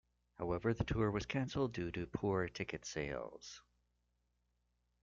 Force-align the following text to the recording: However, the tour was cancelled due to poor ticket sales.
However, 0.39 0.73
the 0.73 0.83
tour 0.83 1.11
was 1.11 1.27
cancelled 1.27 1.73
due 1.73 1.91
to 1.91 2.07
poor 2.07 2.49
ticket 2.49 2.85
sales. 2.85 3.61